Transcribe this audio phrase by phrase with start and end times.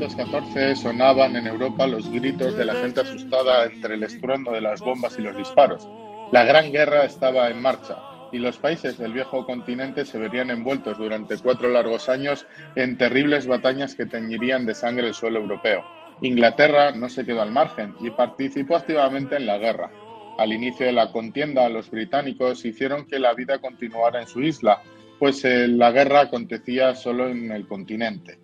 [0.00, 4.80] 1914 sonaban en Europa los gritos de la gente asustada entre el estruendo de las
[4.80, 5.86] bombas y los disparos.
[6.32, 7.98] La Gran Guerra estaba en marcha
[8.32, 13.46] y los países del viejo continente se verían envueltos durante cuatro largos años en terribles
[13.46, 15.84] batallas que teñirían de sangre el suelo europeo.
[16.22, 19.90] Inglaterra no se quedó al margen y participó activamente en la guerra.
[20.38, 24.80] Al inicio de la contienda, los británicos hicieron que la vida continuara en su isla,
[25.18, 28.38] pues eh, la guerra acontecía solo en el continente.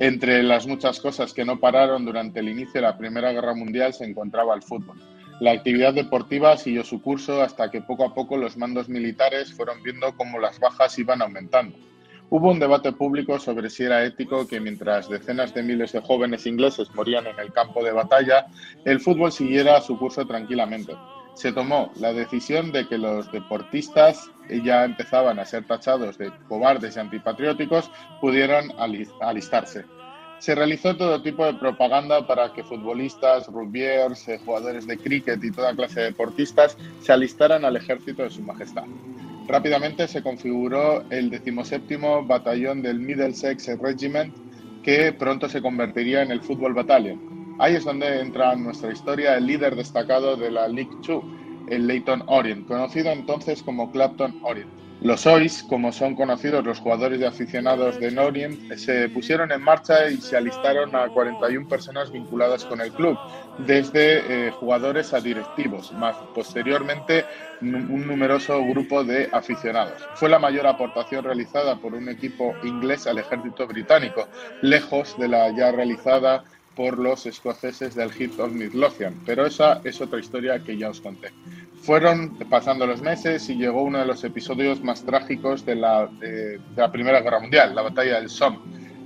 [0.00, 3.92] Entre las muchas cosas que no pararon durante el inicio de la Primera Guerra Mundial
[3.92, 4.98] se encontraba el fútbol.
[5.40, 9.82] La actividad deportiva siguió su curso hasta que poco a poco los mandos militares fueron
[9.82, 11.76] viendo cómo las bajas iban aumentando.
[12.30, 16.46] Hubo un debate público sobre si era ético que mientras decenas de miles de jóvenes
[16.46, 18.46] ingleses morían en el campo de batalla,
[18.86, 20.94] el fútbol siguiera su curso tranquilamente.
[21.40, 24.30] Se tomó la decisión de que los deportistas
[24.62, 27.90] ya empezaban a ser tachados de cobardes y antipatrióticos,
[28.20, 28.70] pudieran
[29.20, 29.86] alistarse.
[30.38, 35.50] Se realizó todo tipo de propaganda para que futbolistas, rugbyers, eh, jugadores de cricket y
[35.50, 38.84] toda clase de deportistas se alistaran al ejército de su majestad.
[39.48, 44.36] Rápidamente se configuró el 17 Batallón del Middlesex Regiment,
[44.82, 47.39] que pronto se convertiría en el Football Battalion.
[47.60, 51.22] Ahí es donde entra en nuestra historia el líder destacado de la League Two,
[51.68, 54.70] el Leyton Orient, conocido entonces como Clapton Orient.
[55.02, 60.08] Los OIS, como son conocidos los jugadores y aficionados de Norient, se pusieron en marcha
[60.08, 63.18] y se alistaron a 41 personas vinculadas con el club,
[63.66, 67.26] desde eh, jugadores a directivos, más posteriormente
[67.60, 70.06] un numeroso grupo de aficionados.
[70.14, 74.28] Fue la mayor aportación realizada por un equipo inglés al ejército británico,
[74.62, 76.44] lejos de la ya realizada
[76.80, 81.02] por los escoceses del Hit of Midlothian, pero esa es otra historia que ya os
[81.02, 81.28] conté.
[81.82, 86.08] Fueron pasando los meses y llegó uno de los episodios más trágicos de la,
[86.90, 88.60] Primera Guerra Mundial, la batalla del Somme.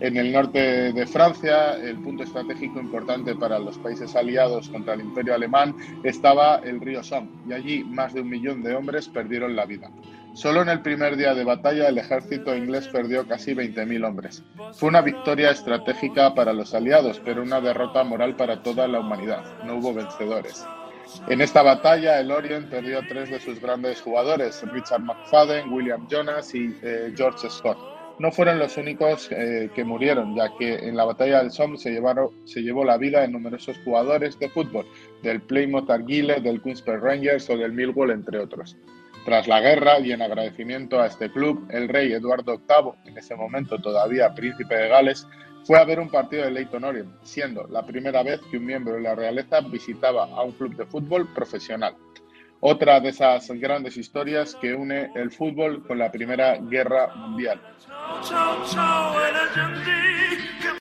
[0.00, 5.02] En el norte de Francia, el punto estratégico importante para los países aliados contra el
[5.02, 9.54] imperio alemán, estaba el río Somme y allí más de un millón de hombres perdieron
[9.54, 9.88] la vida.
[10.34, 14.42] Solo en el primer día de batalla el ejército inglés perdió casi 20.000 hombres.
[14.74, 19.42] Fue una victoria estratégica para los aliados, pero una derrota moral para toda la humanidad.
[19.64, 20.64] No hubo vencedores.
[21.28, 26.06] En esta batalla, el Orient perdió a tres de sus grandes jugadores, Richard McFadden, William
[26.08, 27.78] Jonas y eh, George Scott.
[28.20, 31.98] No fueron los únicos eh, que murieron, ya que en la batalla del Somme se,
[32.44, 34.84] se llevó la vida de numerosos jugadores de fútbol,
[35.22, 38.76] del Plymouth Argyle, del Queensberry Rangers o del Millwall, entre otros.
[39.24, 43.34] Tras la guerra y en agradecimiento a este club, el rey Eduardo VIII, en ese
[43.34, 45.26] momento todavía príncipe de Gales,
[45.64, 48.96] fue a ver un partido de Leyton Orient, siendo la primera vez que un miembro
[48.96, 51.96] de la realeza visitaba a un club de fútbol profesional.
[52.62, 57.58] Otra de esas grandes historias que une el fútbol con la Primera Guerra Mundial.